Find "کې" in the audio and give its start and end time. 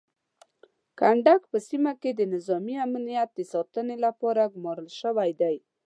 2.01-2.11